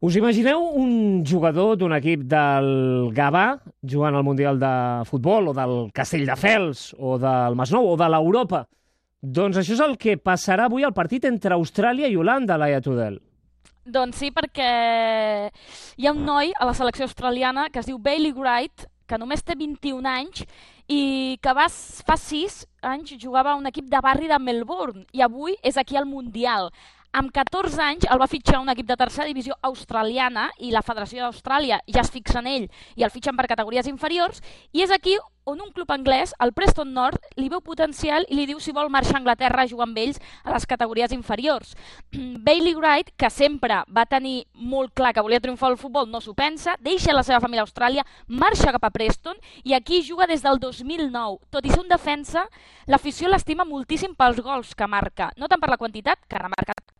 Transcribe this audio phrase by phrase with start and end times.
[0.00, 4.68] Us imagineu un jugador d'un equip del Gavà jugant al Mundial de
[5.08, 8.60] Futbol o del Castelldefels o del Masnou o de l'Europa?
[9.18, 13.16] Doncs això és el que passarà avui al partit entre Austràlia i Holanda, Laia Tudel.
[13.82, 14.68] Doncs sí, perquè
[15.98, 19.42] hi ha un noi a la selecció australiana que es diu Bailey Wright, que només
[19.42, 20.44] té 21 anys
[20.86, 21.66] i que va,
[22.06, 25.98] fa 6 anys jugava a un equip de barri de Melbourne i avui és aquí
[25.98, 26.70] al Mundial.
[27.16, 31.24] Amb 14 anys el va fitxar un equip de tercera divisió australiana i la Federació
[31.24, 32.68] d'Austràlia ja es fixa en ell
[33.00, 34.42] i el fitxen per categories inferiors
[34.76, 35.16] i és aquí
[35.48, 38.90] on un club anglès, el Preston North, li veu potencial i li diu si vol
[38.92, 41.72] marxar a Anglaterra a jugar amb ells a les categories inferiors.
[42.44, 46.34] Bailey Wright, que sempre va tenir molt clar que volia triomfar al futbol, no s'ho
[46.36, 50.44] pensa, deixa la seva família a Austràlia, marxa cap a Preston i aquí juga des
[50.44, 51.40] del 2009.
[51.48, 52.44] Tot i ser un defensa,
[52.84, 55.32] l'afició l'estima moltíssim pels gols que marca.
[55.40, 56.97] No tant per la quantitat, que n'ha marcat 4, no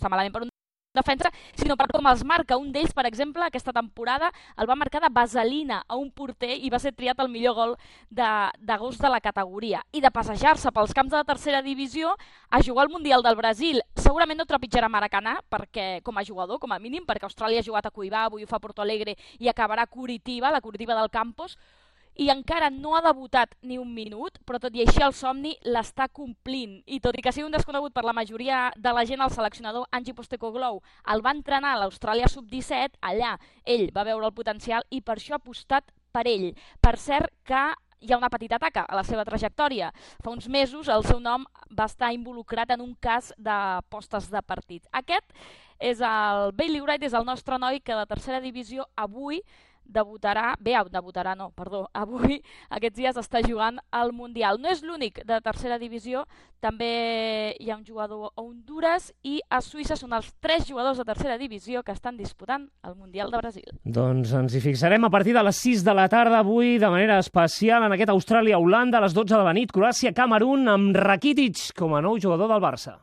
[0.00, 0.50] està malament per un
[0.94, 2.58] defensa, sinó per com els marca.
[2.58, 6.70] Un d'ells, per exemple, aquesta temporada el va marcar de vaselina a un porter i
[6.70, 7.76] va ser triat el millor gol
[8.10, 9.82] d'agost de, de la categoria.
[9.92, 12.16] I de passejar-se pels camps de la tercera divisió
[12.50, 13.80] a jugar al Mundial del Brasil.
[13.94, 17.86] Segurament no trepitjarà Maracanà perquè, com a jugador, com a mínim, perquè Austràlia ha jugat
[17.86, 21.56] a Cuivà, avui ho fa Porto Alegre i acabarà Curitiba, la Curitiba del Campos,
[22.20, 26.04] i encara no ha debutat ni un minut, però tot i així el somni l'està
[26.12, 26.82] complint.
[26.84, 29.86] I tot i que sigui un desconegut per la majoria de la gent, el seleccionador
[29.90, 30.82] Angie Postecoglou
[31.14, 35.38] el va entrenar a l'Austràlia Sub-17, allà ell va veure el potencial i per això
[35.38, 36.50] ha apostat per ell.
[36.84, 37.62] Per cert que
[38.00, 39.88] hi ha una petita taca a la seva trajectòria.
[40.20, 43.56] Fa uns mesos el seu nom va estar involucrat en un cas de
[43.88, 44.84] postes de partit.
[44.92, 45.24] Aquest
[45.80, 49.40] és el Bailey Wright, és el nostre noi que de tercera divisió avui
[49.84, 54.60] debutarà, bé, debutarà no, perdó, avui aquests dies està jugant al Mundial.
[54.60, 56.24] No és l'únic de tercera divisió,
[56.60, 61.06] també hi ha un jugador a Honduras i a Suïssa són els tres jugadors de
[61.08, 63.68] tercera divisió que estan disputant el Mundial de Brasil.
[63.84, 67.18] Doncs ens hi fixarem a partir de les 6 de la tarda avui de manera
[67.18, 72.04] especial en aquest Austràlia-Holanda a les 12 de la nit, Croàcia-Camerún amb Rakitic com a
[72.04, 73.00] nou jugador del Barça.